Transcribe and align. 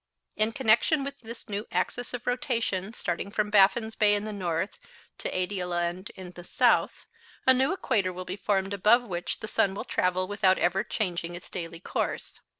In 0.35 0.51
connection 0.51 1.03
with 1.03 1.19
this 1.19 1.47
new 1.47 1.67
axis 1.71 2.11
of 2.15 2.25
rotation, 2.25 2.91
starting 2.91 3.29
from 3.29 3.51
Baffins' 3.51 3.95
Bay 3.95 4.15
in 4.15 4.25
the 4.25 4.33
north, 4.33 4.79
to 5.19 5.29
Adelialand 5.29 6.09
in 6.15 6.31
the 6.31 6.43
south, 6.43 7.05
a 7.45 7.53
new 7.53 7.71
equator 7.71 8.11
will 8.11 8.25
be 8.25 8.35
formed 8.35 8.73
above 8.73 9.03
which 9.03 9.41
the 9.41 9.47
sun 9.47 9.75
will 9.75 9.85
travel 9.85 10.27
without 10.27 10.57
ever 10.57 10.83
changing 10.83 11.35
his 11.35 11.51
daily 11.51 11.79
course. 11.79 12.39